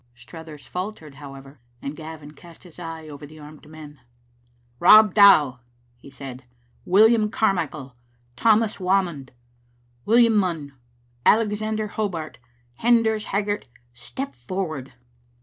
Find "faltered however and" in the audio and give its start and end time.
0.65-1.95